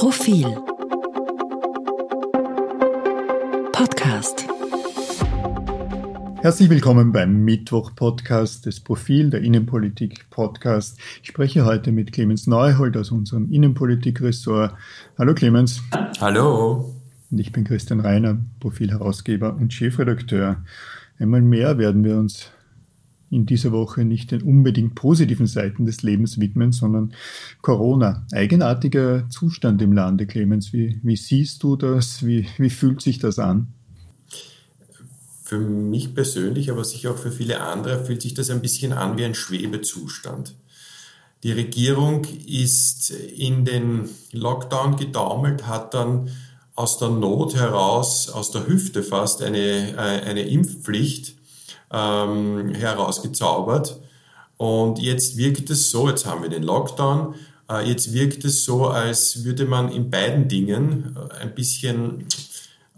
[0.00, 0.46] Profil
[3.70, 4.46] Podcast
[6.40, 10.98] Herzlich willkommen beim Mittwoch-Podcast des Profil der Innenpolitik-Podcast.
[11.22, 14.72] Ich spreche heute mit Clemens Neuhold aus unserem Innenpolitik-Ressort.
[15.18, 15.82] Hallo Clemens.
[16.18, 16.94] Hallo.
[17.30, 20.64] Und ich bin Christian Reiner, Profilherausgeber und Chefredakteur.
[21.18, 22.50] Einmal mehr werden wir uns
[23.30, 27.14] in dieser Woche nicht den unbedingt positiven Seiten des Lebens widmen, sondern
[27.62, 28.26] Corona.
[28.32, 30.72] Eigenartiger Zustand im Lande, Clemens.
[30.72, 32.26] Wie, wie siehst du das?
[32.26, 33.68] Wie, wie fühlt sich das an?
[35.44, 39.16] Für mich persönlich, aber sicher auch für viele andere, fühlt sich das ein bisschen an
[39.16, 40.54] wie ein Schwebezustand.
[41.42, 46.30] Die Regierung ist in den Lockdown gedaumelt, hat dann
[46.74, 51.39] aus der Not heraus, aus der Hüfte fast, eine, äh, eine Impfpflicht
[51.92, 54.00] ähm, herausgezaubert.
[54.56, 57.34] Und jetzt wirkt es so, jetzt haben wir den Lockdown,
[57.70, 62.26] äh, jetzt wirkt es so, als würde man in beiden Dingen äh, ein bisschen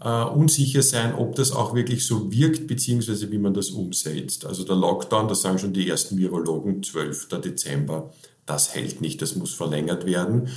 [0.01, 4.45] äh, unsicher sein, ob das auch wirklich so wirkt, beziehungsweise wie man das umsetzt.
[4.45, 7.29] Also der Lockdown, das sagen schon die ersten Virologen, 12.
[7.41, 8.11] Dezember,
[8.45, 10.49] das hält nicht, das muss verlängert werden.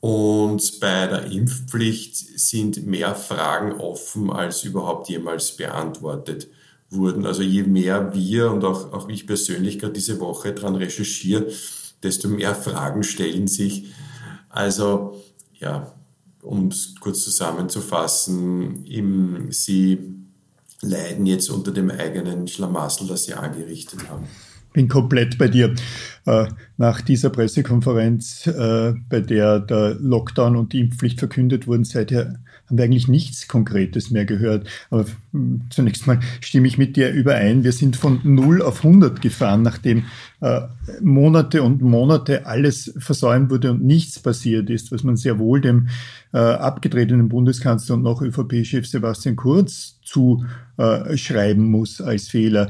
[0.00, 6.46] Und bei der Impfpflicht sind mehr Fragen offen als überhaupt jemals beantwortet
[6.90, 7.26] wurden.
[7.26, 11.46] Also je mehr wir und auch, auch ich persönlich gerade diese Woche dran recherchiere,
[12.02, 13.92] desto mehr Fragen stellen sich.
[14.48, 15.22] Also
[15.54, 15.92] ja,
[16.42, 19.98] um es kurz zusammenzufassen, im, sie
[20.80, 24.28] leiden jetzt unter dem eigenen Schlamassel, das sie angerichtet haben
[24.78, 25.74] bin komplett bei dir.
[26.24, 32.38] Äh, nach dieser Pressekonferenz, äh, bei der der Lockdown und die Impfpflicht verkündet wurden, seither
[32.68, 34.68] haben wir eigentlich nichts Konkretes mehr gehört.
[34.90, 37.64] Aber hm, zunächst mal stimme ich mit dir überein.
[37.64, 40.04] Wir sind von 0 auf 100 gefahren, nachdem
[40.40, 40.62] äh,
[41.00, 45.88] Monate und Monate alles versäumt wurde und nichts passiert ist, was man sehr wohl dem
[46.30, 52.68] abgetretenen Bundeskanzler und noch ÖVP-Chef Sebastian Kurz zuschreiben muss als Fehler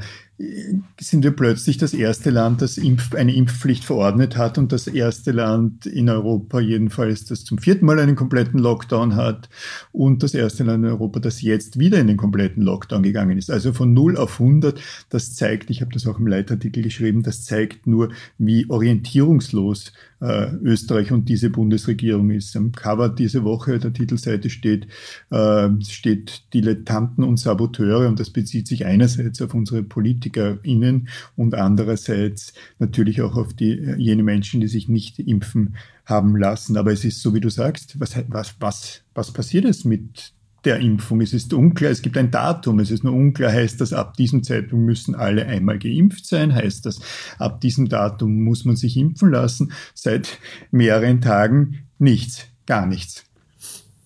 [0.99, 5.31] sind wir plötzlich das erste Land, das Impf eine Impfpflicht verordnet hat und das erste
[5.31, 9.49] Land in Europa jedenfalls, das zum vierten Mal einen kompletten Lockdown hat
[9.91, 13.51] und das erste Land in Europa, das jetzt wieder in den kompletten Lockdown gegangen ist.
[13.51, 14.79] Also von 0 auf 100,
[15.09, 20.53] das zeigt, ich habe das auch im Leitartikel geschrieben, das zeigt nur, wie orientierungslos äh,
[20.61, 22.55] Österreich und diese Bundesregierung ist.
[22.55, 24.87] Am Cover diese Woche der Titelseite steht,
[25.29, 32.53] äh, steht Dilettanten und Saboteure und das bezieht sich einerseits auf unsere PolitikerInnen und andererseits
[32.79, 36.77] natürlich auch auf die, äh, jene Menschen, die sich nicht impfen haben lassen.
[36.77, 40.33] Aber es ist so, wie du sagst, was, was, was, was passiert es mit
[40.65, 41.21] der Impfung.
[41.21, 44.43] Es ist unklar, es gibt ein Datum, es ist nur unklar, heißt das, ab diesem
[44.43, 46.99] Zeitpunkt müssen alle einmal geimpft sein, heißt das,
[47.37, 49.71] ab diesem Datum muss man sich impfen lassen.
[49.93, 50.39] Seit
[50.71, 53.23] mehreren Tagen nichts, gar nichts.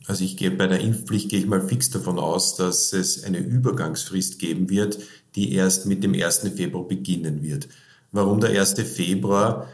[0.05, 3.39] Also ich gehe bei der Impfpflicht gehe ich mal fix davon aus, dass es eine
[3.39, 4.99] Übergangsfrist geben wird,
[5.35, 6.51] die erst mit dem 1.
[6.55, 7.69] Februar beginnen wird.
[8.11, 8.73] Warum der 1.
[8.81, 9.67] Februar?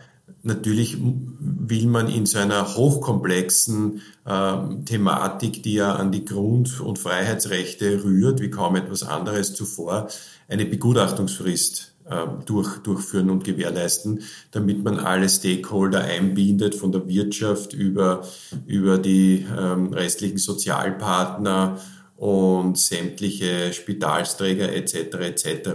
[0.44, 6.97] Natürlich will man in so einer hochkomplexen äh, Thematik, die ja an die Grund- und
[6.97, 10.07] Freiheitsrechte rührt, wie kaum etwas anderes zuvor,
[10.47, 17.73] eine Begutachtungsfrist äh, durch, durchführen und gewährleisten, damit man alle Stakeholder einbindet, von der Wirtschaft
[17.73, 18.23] über,
[18.66, 21.79] über die ähm, restlichen Sozialpartner
[22.16, 24.96] und sämtliche Spitalsträger etc.
[25.16, 25.69] etc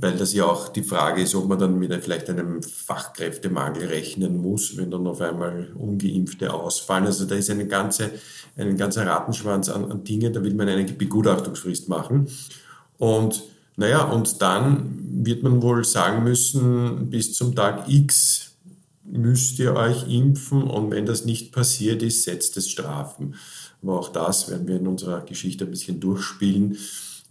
[0.00, 4.38] weil das ja auch die Frage ist, ob man dann mit vielleicht einem Fachkräftemangel rechnen
[4.38, 7.04] muss, wenn dann auf einmal Ungeimpfte ausfallen.
[7.04, 8.10] Also da ist eine ganze,
[8.56, 12.28] ein ganzer Rattenschwanz an, an Dingen, da will man eine Begutachtungsfrist machen.
[12.96, 13.42] Und
[13.76, 18.52] naja, und dann wird man wohl sagen müssen, bis zum Tag X
[19.04, 23.34] müsst ihr euch impfen und wenn das nicht passiert ist, setzt es Strafen.
[23.82, 26.78] Aber auch das werden wir in unserer Geschichte ein bisschen durchspielen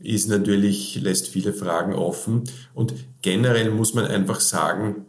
[0.02, 2.44] ist natürlich, lässt viele Fragen offen.
[2.74, 5.06] Und generell muss man einfach sagen,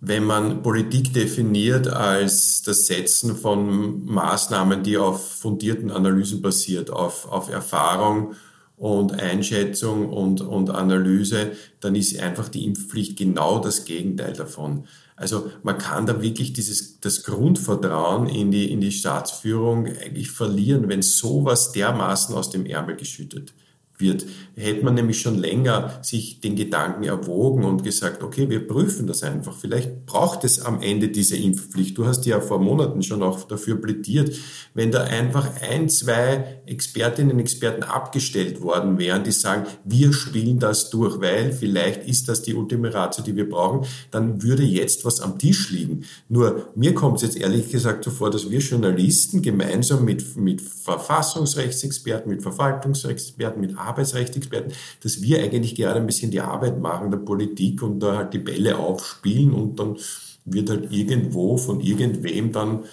[0.00, 7.30] wenn man Politik definiert als das Setzen von Maßnahmen, die auf fundierten Analysen basiert, auf,
[7.30, 8.34] auf Erfahrung
[8.76, 14.86] und Einschätzung und, und Analyse, dann ist einfach die Impfpflicht genau das Gegenteil davon.
[15.22, 20.88] Also man kann da wirklich dieses, das Grundvertrauen in die, in die Staatsführung eigentlich verlieren,
[20.88, 23.54] wenn sowas dermaßen aus dem Ärmel geschüttet
[24.02, 24.26] wird.
[24.54, 29.22] Hätte man nämlich schon länger sich den Gedanken erwogen und gesagt, okay, wir prüfen das
[29.22, 29.56] einfach.
[29.56, 31.96] Vielleicht braucht es am Ende diese Impfpflicht.
[31.96, 34.36] Du hast ja vor Monaten schon auch dafür plädiert.
[34.74, 40.58] Wenn da einfach ein, zwei Expertinnen und Experten abgestellt worden wären, die sagen, wir spielen
[40.58, 45.04] das durch, weil vielleicht ist das die Ultima Ratio, die wir brauchen, dann würde jetzt
[45.04, 46.04] was am Tisch liegen.
[46.28, 50.60] Nur mir kommt es jetzt ehrlich gesagt so vor, dass wir Journalisten gemeinsam mit, mit
[50.60, 54.72] Verfassungsrechtsexperten, mit Verwaltungsrechtsexperten, mit Arbeitsrechtsexperten,
[55.02, 58.38] dass wir eigentlich gerade ein bisschen die Arbeit machen der Politik und da halt die
[58.38, 59.96] Bälle aufspielen und dann
[60.44, 62.84] wird halt irgendwo von irgendwem dann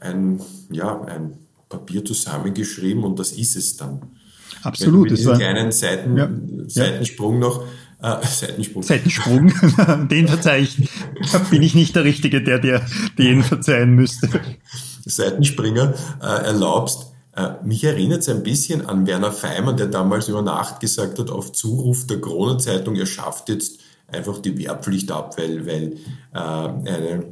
[0.00, 0.40] ein,
[0.70, 4.02] ja, ein Papier zusammengeschrieben und das ist es dann.
[4.62, 5.10] Absolut.
[5.10, 6.28] Mit diesem kleinen Seiten, ja.
[6.66, 7.40] Seitensprung ja.
[7.40, 7.64] noch.
[8.00, 8.82] Äh, Seitensprung.
[8.82, 9.52] Seitensprung,
[10.08, 10.88] den verzeihe ich.
[11.50, 12.82] Bin ich nicht der Richtige, der dir
[13.18, 14.28] den verzeihen müsste.
[15.04, 17.12] Seitenspringer äh, erlaubst,
[17.64, 21.52] mich erinnert es ein bisschen an Werner Feimann, der damals über Nacht gesagt hat, auf
[21.52, 25.92] Zuruf der Kronenzeitung, er schafft jetzt einfach die Wehrpflicht ab, weil, weil
[26.34, 27.24] äh, eine,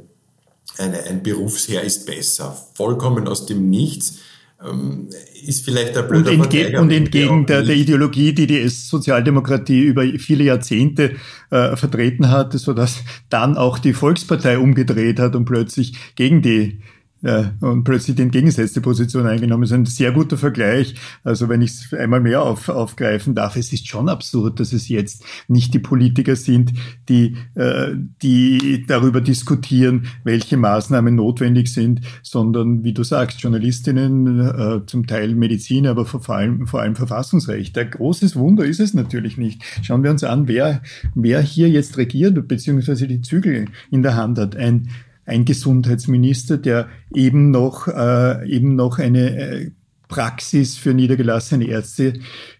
[0.77, 2.55] eine, ein Berufsherr ist besser.
[2.75, 4.19] Vollkommen aus dem Nichts
[4.63, 5.09] ähm,
[5.45, 10.03] ist vielleicht ein blöder und, entge und entgegen der, der, Ideologie, die die Sozialdemokratie über
[10.17, 11.15] viele Jahrzehnte
[11.51, 16.81] äh, vertreten hat, sodass dann auch die Volkspartei umgedreht hat und plötzlich gegen die
[17.27, 19.63] ja, und plötzlich die entgegengesetzte Position eingenommen.
[19.63, 20.95] Das ist ein sehr guter Vergleich.
[21.25, 24.87] Also wenn ich es einmal mehr auf, aufgreifen darf, es ist schon absurd, dass es
[24.87, 26.71] jetzt nicht die Politiker sind,
[27.09, 27.89] die, äh,
[28.21, 35.35] die darüber diskutieren, welche Maßnahmen notwendig sind, sondern wie du sagst, Journalistinnen, äh, zum Teil
[35.35, 37.77] Medizin, aber vor allem, vor allem Verfassungsrecht.
[37.77, 39.61] Ein großes Wunder ist es natürlich nicht.
[39.81, 40.81] Schauen wir uns an, wer,
[41.13, 44.55] wer hier jetzt regiert, beziehungsweise die Zügel in der Hand hat.
[44.55, 44.87] Ein
[45.27, 49.71] ein Gesundheitsminister, der eben noch, äh, eben noch eine äh,
[50.07, 52.13] Praxis für niedergelassene Ärzte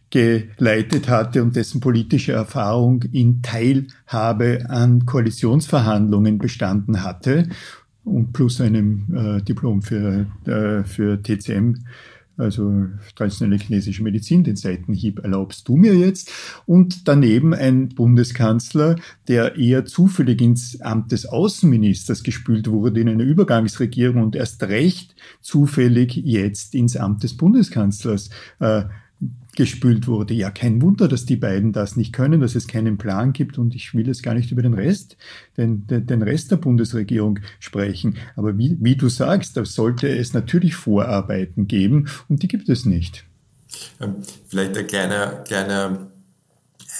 [0.10, 7.50] geleitet hatte und dessen politische Erfahrung in Teilhabe an Koalitionsverhandlungen bestanden hatte
[8.04, 11.76] und plus einem äh, Diplom für, äh, für TCM
[12.38, 12.86] also
[13.16, 16.32] traditionelle chinesische Medizin, den Seitenhieb erlaubst du mir jetzt.
[16.66, 18.96] Und daneben ein Bundeskanzler,
[19.28, 25.16] der eher zufällig ins Amt des Außenministers gespült wurde in einer Übergangsregierung und erst recht
[25.42, 28.30] zufällig jetzt ins Amt des Bundeskanzlers
[28.60, 28.84] äh,
[29.58, 30.36] gespült wurde.
[30.36, 33.76] Ja, kein Wunder, dass die beiden das nicht können, dass es keinen Plan gibt und
[33.76, 35.18] ich will jetzt gar nicht über den Rest,
[35.58, 38.18] den, den, Rest der Bundesregierung sprechen.
[38.36, 42.86] Aber wie, wie du sagst, da sollte es natürlich Vorarbeiten geben und die gibt es
[42.86, 43.26] nicht.
[44.00, 44.18] Ähm,
[44.48, 46.08] vielleicht ein kleiner, kleiner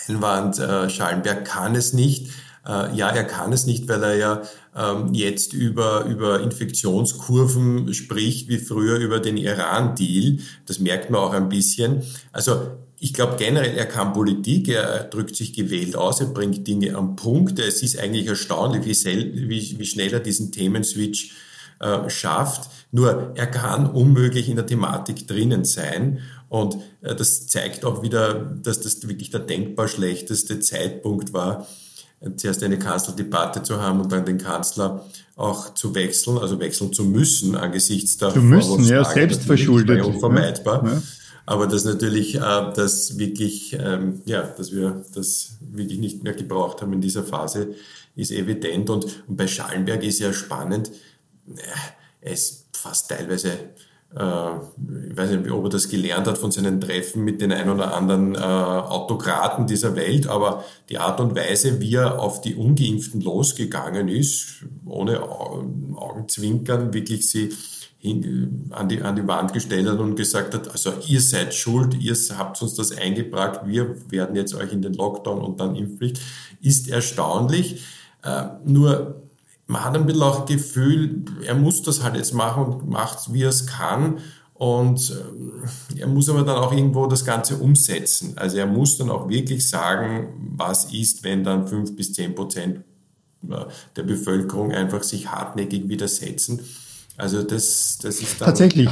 [0.08, 2.32] Einwand, äh, Schallenberg kann es nicht.
[2.68, 4.42] Äh, ja, er kann es nicht, weil er ja
[4.76, 10.40] ähm, jetzt über, über Infektionskurven spricht, wie früher über den Iran-Deal.
[10.66, 12.04] Das merkt man auch ein bisschen.
[12.34, 16.96] Also ich glaube generell, er kann Politik, er drückt sich gewählt aus, er bringt Dinge
[16.96, 17.60] am Punkt.
[17.60, 21.36] Es ist eigentlich erstaunlich, wie, sel wie, wie schnell er diesen Themenswitch
[21.80, 22.70] äh, schafft.
[22.92, 26.20] Nur er kann unmöglich in der Thematik drinnen sein.
[26.50, 31.68] Und äh, das zeigt auch wieder, dass das wirklich der denkbar schlechteste Zeitpunkt war,
[32.36, 35.06] zuerst eine Kanzlerdebatte zu haben und dann den Kanzler
[35.36, 40.04] auch zu wechseln, also wechseln zu müssen angesichts der zu müssen, ja, selbstverschuldet.
[40.04, 40.86] Unvermeidbar.
[40.86, 41.02] Ja.
[41.46, 46.82] Aber dass natürlich, äh, dass wirklich, ähm, ja, dass wir das wirklich nicht mehr gebraucht
[46.82, 47.76] haben in dieser Phase,
[48.16, 48.90] ist evident.
[48.90, 50.92] Und, und bei Schallenberg ist ja spannend,
[52.22, 53.52] äh, ist fast teilweise
[54.14, 57.94] ich weiß nicht, ob er das gelernt hat von seinen Treffen mit den ein oder
[57.94, 63.20] anderen äh, Autokraten dieser Welt, aber die Art und Weise, wie er auf die Ungeimpften
[63.22, 67.54] losgegangen ist, ohne Augenzwinkern, wirklich sie
[68.00, 71.96] hin, an, die, an die Wand gestellt hat und gesagt hat, also ihr seid schuld,
[72.00, 76.22] ihr habt uns das eingebracht, wir werden jetzt euch in den Lockdown und dann Impfpflicht,
[76.62, 77.84] ist erstaunlich.
[78.24, 79.27] Äh, nur
[79.68, 83.44] man hat ein bisschen auch Gefühl, er muss das halt jetzt machen und macht, wie
[83.44, 84.20] er es kann.
[84.54, 85.64] Und ähm,
[85.98, 88.34] er muss aber dann auch irgendwo das Ganze umsetzen.
[88.38, 92.80] Also er muss dann auch wirklich sagen, was ist, wenn dann fünf bis zehn Prozent
[93.48, 96.62] äh, der Bevölkerung einfach sich hartnäckig widersetzen.
[97.20, 98.88] Also das, das ist tatsächlich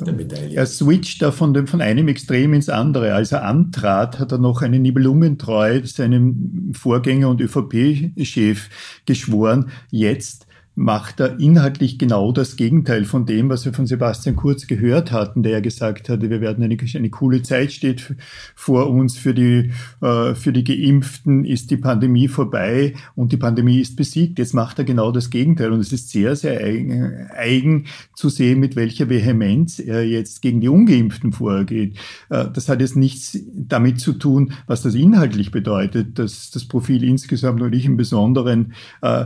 [0.00, 0.56] der Medaille.
[0.56, 3.14] Er switcht da von, dem, von einem Extrem ins andere.
[3.14, 8.68] Als er antrat, hat er noch eine Nibelungentreu seinem Vorgänger und ÖVP-Chef
[9.06, 9.70] geschworen.
[9.92, 10.47] Jetzt
[10.78, 15.42] macht er inhaltlich genau das Gegenteil von dem, was wir von Sebastian Kurz gehört hatten,
[15.42, 18.14] der ja gesagt hatte, wir werden eine, eine coole Zeit steht
[18.54, 23.80] vor uns, für die, äh, für die Geimpften ist die Pandemie vorbei und die Pandemie
[23.80, 24.38] ist besiegt.
[24.38, 28.60] Jetzt macht er genau das Gegenteil und es ist sehr, sehr eigen, eigen zu sehen,
[28.60, 31.98] mit welcher Vehemenz er jetzt gegen die Ungeimpften vorgeht.
[32.30, 37.02] Äh, das hat jetzt nichts damit zu tun, was das inhaltlich bedeutet, dass das Profil
[37.02, 39.24] insgesamt und ich im Besonderen äh,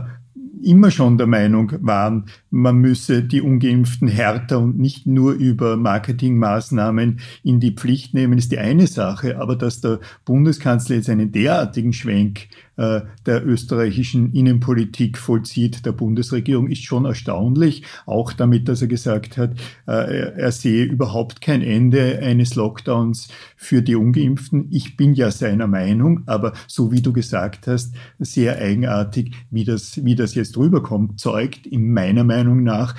[0.63, 7.19] immer schon der Meinung waren, man müsse die Ungeimpften härter und nicht nur über Marketingmaßnahmen
[7.43, 9.39] in die Pflicht nehmen, ist die eine Sache.
[9.39, 16.67] Aber dass der Bundeskanzler jetzt einen derartigen Schwenk äh, der österreichischen Innenpolitik vollzieht, der Bundesregierung,
[16.69, 17.83] ist schon erstaunlich.
[18.05, 19.51] Auch damit, dass er gesagt hat,
[19.87, 24.67] äh, er sehe überhaupt kein Ende eines Lockdowns für die Ungeimpften.
[24.71, 30.03] Ich bin ja seiner Meinung, aber so wie du gesagt hast, sehr eigenartig, wie das,
[30.03, 32.95] wie das jetzt rüberkommt, zeugt in meiner Meinung nach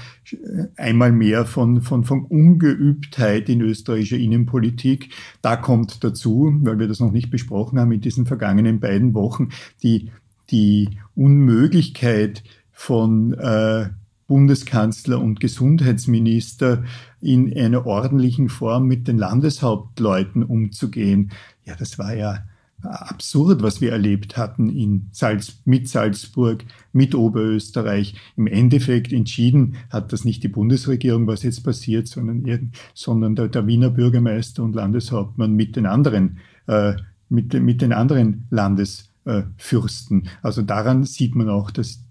[0.76, 5.10] einmal mehr von, von, von Ungeübtheit in österreichischer Innenpolitik.
[5.42, 9.50] Da kommt dazu, weil wir das noch nicht besprochen haben in diesen vergangenen beiden Wochen,
[9.82, 10.10] die,
[10.50, 13.88] die Unmöglichkeit von äh,
[14.26, 16.84] Bundeskanzler und Gesundheitsminister
[17.20, 21.30] in einer ordentlichen Form mit den Landeshauptleuten umzugehen.
[21.64, 22.44] Ja, das war ja
[22.84, 28.14] absurd, was wir erlebt hatten in Salz, mit Salzburg, mit Oberösterreich.
[28.36, 33.66] Im Endeffekt entschieden hat das nicht die Bundesregierung, was jetzt passiert, sondern, sondern der, der
[33.66, 36.94] Wiener Bürgermeister und Landeshauptmann mit den anderen, äh,
[37.28, 40.28] mit, mit den anderen Landesfürsten.
[40.42, 42.03] Also daran sieht man auch, dass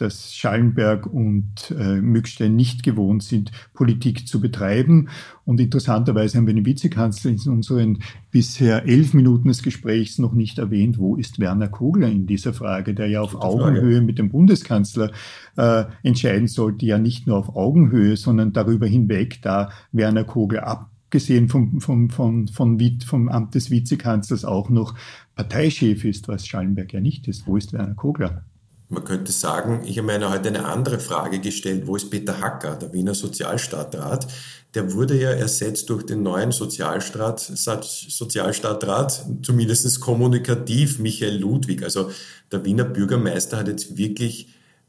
[0.00, 5.08] dass Schallenberg und äh, Mückstein nicht gewohnt sind, Politik zu betreiben.
[5.44, 10.58] Und interessanterweise haben wir den Vizekanzler in unseren bisher elf Minuten des Gesprächs noch nicht
[10.58, 15.10] erwähnt, wo ist Werner Kogler in dieser Frage, der ja auf Augenhöhe mit dem Bundeskanzler
[15.56, 20.90] äh, entscheiden sollte, ja nicht nur auf Augenhöhe, sondern darüber hinweg, da Werner Kogler ab
[21.10, 24.94] abgesehen vom, vom, vom, vom, vom Amt des Vizekanzlers auch noch
[25.34, 27.48] Parteichef ist, was Schallenberg ja nicht ist.
[27.48, 28.44] Wo ist Werner Kogler?
[28.92, 31.86] Man könnte sagen, ich habe mir heute eine andere Frage gestellt.
[31.86, 34.26] Wo ist Peter Hacker, der Wiener Sozialstadtrat?
[34.74, 41.84] Der wurde ja ersetzt durch den neuen Sozialstaat, Sozialstadtrat, zumindest kommunikativ, Michael Ludwig.
[41.84, 42.10] Also
[42.50, 44.48] der Wiener Bürgermeister hat jetzt wirklich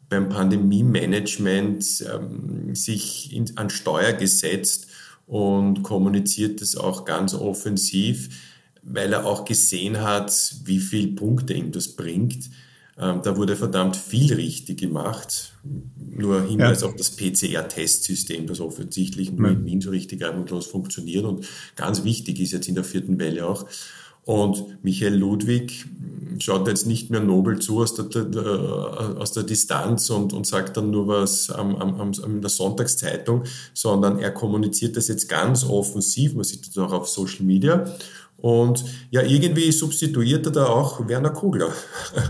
[0.10, 4.88] beim Pandemie-Management ähm, sich in, an Steuer gesetzt
[5.28, 8.30] und kommuniziert das auch ganz offensiv,
[8.82, 12.50] weil er auch gesehen hat, wie viele Punkte ihm das bringt.
[13.02, 15.54] Ähm, da wurde verdammt viel richtig gemacht.
[15.98, 16.88] Nur Hinweis ja.
[16.88, 22.40] auf das PCR-Testsystem, das offensichtlich nur in Wien so richtig reibungslos funktioniert und ganz wichtig
[22.40, 23.66] ist jetzt in der vierten Welle auch.
[24.24, 25.86] Und Michael Ludwig
[26.38, 30.78] schaut jetzt nicht mehr nobel zu aus der, der, aus der Distanz und, und sagt
[30.78, 33.44] dann nur was am, am, am, der Sonntagszeitung,
[33.74, 37.86] sondern er kommuniziert das jetzt ganz offensiv, man sieht das auch auf Social Media
[38.42, 41.70] und ja, irgendwie substituiert er da auch Werner Kugler.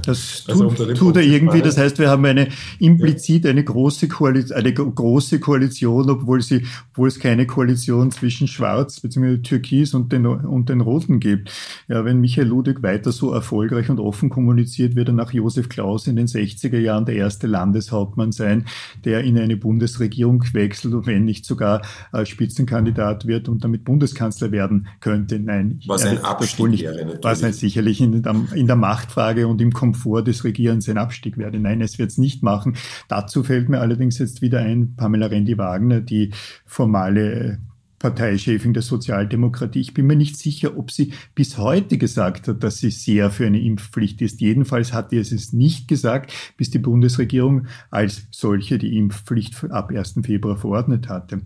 [0.05, 1.61] Das also tut, tut er irgendwie.
[1.61, 2.47] Das heißt, wir haben eine
[2.79, 8.99] implizit eine große, Koalition, eine große Koalition, obwohl, sie, obwohl es keine Koalition zwischen Schwarz
[8.99, 9.37] bzw.
[9.37, 11.51] Türkis und den, und den Roten gibt.
[11.87, 16.07] Ja, wenn Michael Ludwig weiter so erfolgreich und offen kommuniziert, wird er nach Josef Klaus
[16.07, 18.65] in den 60er Jahren der erste Landeshauptmann sein,
[19.05, 24.51] der in eine Bundesregierung wechselt und wenn nicht sogar als Spitzenkandidat wird und damit Bundeskanzler
[24.51, 25.39] werden könnte.
[25.39, 25.79] Nein.
[25.85, 27.23] Was was ein Abstieg nicht, wäre natürlich.
[27.23, 31.37] Was halt sicherlich in der, in der Machtfrage und im Komfort des Regierens ein Abstieg
[31.37, 31.57] wäre.
[31.59, 32.75] Nein, es wird es nicht machen.
[33.07, 36.31] Dazu fällt mir allerdings jetzt wieder ein, Pamela Rendi-Wagner, die
[36.65, 37.59] formale
[38.01, 39.79] Parteichefin der Sozialdemokratie.
[39.79, 43.45] Ich bin mir nicht sicher, ob sie bis heute gesagt hat, dass sie sehr für
[43.45, 44.41] eine Impfpflicht ist.
[44.41, 50.15] Jedenfalls hat sie es nicht gesagt, bis die Bundesregierung als solche die Impfpflicht ab 1.
[50.23, 51.43] Februar verordnet hatte.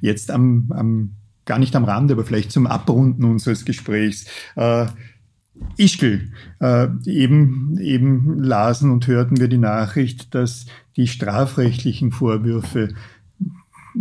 [0.00, 4.26] Jetzt am, am gar nicht am Rande, aber vielleicht zum Abrunden unseres Gesprächs.
[4.56, 4.86] Äh,
[5.78, 12.90] Ischgl, äh, eben, eben lasen und hörten wir die Nachricht, dass die strafrechtlichen Vorwürfe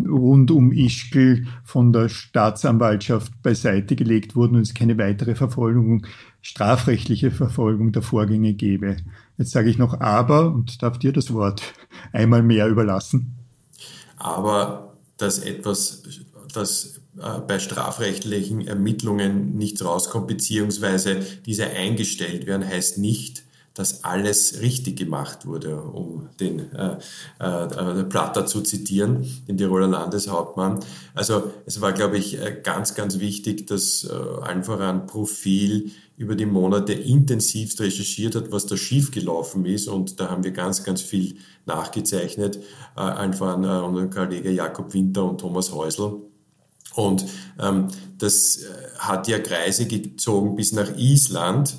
[0.07, 6.05] rund um Ischgl von der Staatsanwaltschaft beiseite gelegt wurden und es keine weitere Verfolgung,
[6.41, 8.97] strafrechtliche Verfolgung der Vorgänge gäbe.
[9.37, 11.73] Jetzt sage ich noch aber und darf dir das Wort
[12.11, 13.35] einmal mehr überlassen.
[14.17, 16.03] Aber dass etwas,
[16.55, 23.45] das äh, bei strafrechtlichen Ermittlungen nichts rauskommt, beziehungsweise diese eingestellt werden, heißt nicht,
[23.75, 26.97] dass alles richtig gemacht wurde, um den äh,
[27.39, 30.79] äh, Platter zu zitieren, den Tiroler Landeshauptmann.
[31.13, 36.35] Also es war, glaube ich, äh, ganz, ganz wichtig, dass äh, einfach ein Profil über
[36.35, 39.89] die Monate intensivst recherchiert hat, was da schiefgelaufen ist.
[39.89, 41.35] Und da haben wir ganz, ganz viel
[41.65, 42.59] nachgezeichnet,
[42.95, 46.21] äh, einfach an äh, unseren Kollege Jakob Winter und Thomas Häusl.
[46.95, 47.25] Und
[47.59, 51.77] ähm, das äh, hat ja Kreise gezogen bis nach Island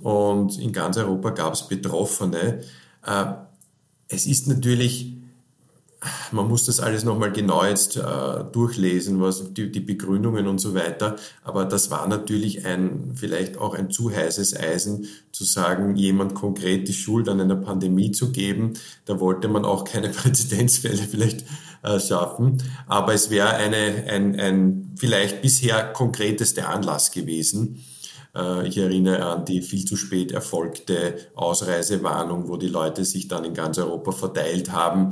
[0.00, 2.60] und in ganz Europa gab es Betroffene.
[3.04, 3.24] Äh,
[4.08, 5.14] es ist natürlich,
[6.32, 10.74] man muss das alles nochmal genau jetzt äh, durchlesen, was die, die, Begründungen und so
[10.74, 11.16] weiter.
[11.42, 16.88] Aber das war natürlich ein, vielleicht auch ein zu heißes Eisen, zu sagen, jemand konkret
[16.88, 18.74] die Schuld an einer Pandemie zu geben.
[19.04, 21.44] Da wollte man auch keine Präzedenzfälle vielleicht
[21.82, 22.62] äh, schaffen.
[22.86, 27.84] Aber es wäre eine, ein, ein vielleicht bisher konkreteste Anlass gewesen
[28.34, 33.44] äh, ich erinnere an die viel zu spät erfolgte Ausreisewarnung, wo die Leute sich dann
[33.44, 35.08] in ganz Europa verteilt haben.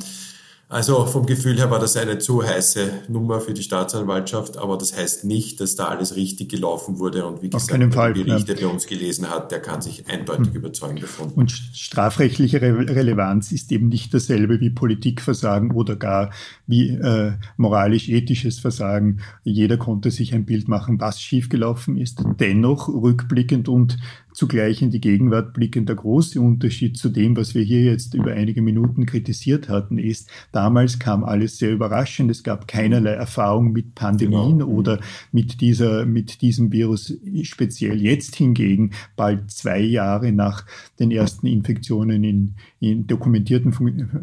[0.68, 4.96] Also vom Gefühl her war das eine zu heiße Nummer für die Staatsanwaltschaft, aber das
[4.96, 7.24] heißt nicht, dass da alles richtig gelaufen wurde.
[7.24, 8.66] Und wie gesagt, wer Fall, die Berichte ja.
[8.66, 10.56] bei uns gelesen hat, der kann sich eindeutig hm.
[10.56, 11.30] überzeugen davon.
[11.30, 16.32] Und strafrechtliche Re Relevanz ist eben nicht dasselbe wie Politikversagen oder gar
[16.66, 19.20] wie äh, moralisch-ethisches Versagen.
[19.44, 22.24] Jeder konnte sich ein Bild machen, was schiefgelaufen ist.
[22.40, 23.98] Dennoch rückblickend und
[24.36, 28.32] zugleich in die Gegenwart blickend der große Unterschied zu dem, was wir hier jetzt über
[28.32, 32.30] einige Minuten kritisiert hatten, ist, damals kam alles sehr überraschend.
[32.30, 34.66] Es gab keinerlei Erfahrung mit Pandemien genau.
[34.66, 35.00] oder
[35.32, 37.14] mit dieser, mit diesem Virus
[37.44, 38.02] speziell.
[38.02, 40.66] Jetzt hingegen, bald zwei Jahre nach
[40.98, 43.72] den ersten Infektionen in, in dokumentierten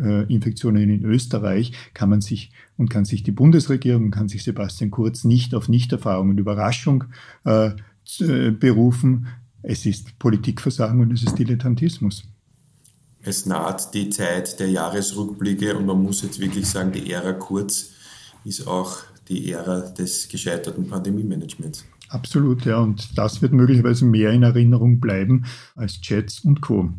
[0.04, 4.92] äh, Infektionen in Österreich, kann man sich und kann sich die Bundesregierung, kann sich Sebastian
[4.92, 7.06] Kurz nicht auf Nichterfahrung und Überraschung
[7.46, 7.72] äh,
[8.20, 9.26] äh berufen,
[9.64, 12.24] es ist Politikversagen und es ist Dilettantismus.
[13.22, 17.92] Es naht die Zeit der Jahresrückblicke und man muss jetzt wirklich sagen, die Ära Kurz
[18.44, 18.98] ist auch
[19.30, 21.86] die Ära des gescheiterten Pandemie-Managements.
[22.10, 22.78] Absolut, ja.
[22.78, 26.92] Und das wird möglicherweise mehr in Erinnerung bleiben als Chats und Co.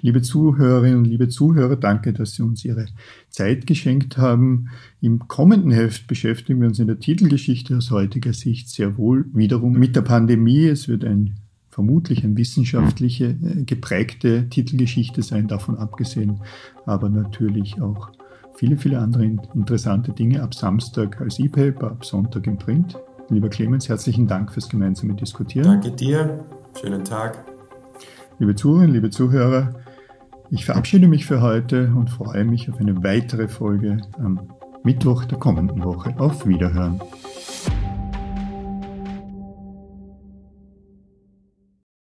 [0.00, 2.86] Liebe Zuhörerinnen und liebe Zuhörer, danke, dass Sie uns Ihre
[3.30, 4.68] Zeit geschenkt haben.
[5.00, 9.72] Im kommenden Heft beschäftigen wir uns in der Titelgeschichte aus heutiger Sicht sehr wohl wiederum
[9.72, 10.66] mit der Pandemie.
[10.66, 11.39] Es wird ein
[11.80, 16.42] vermutlich eine wissenschaftliche äh, geprägte Titelgeschichte sein, davon abgesehen,
[16.84, 18.10] aber natürlich auch
[18.54, 22.98] viele, viele andere interessante Dinge ab Samstag als E-Paper, ab Sonntag im Print.
[23.30, 25.80] Lieber Clemens, herzlichen Dank fürs gemeinsame Diskutieren.
[25.80, 26.44] Danke dir,
[26.78, 27.46] schönen Tag.
[28.38, 29.72] Liebe Zuhörerinnen, liebe Zuhörer,
[30.50, 34.50] ich verabschiede mich für heute und freue mich auf eine weitere Folge am
[34.82, 36.14] Mittwoch der kommenden Woche.
[36.18, 37.00] Auf Wiederhören.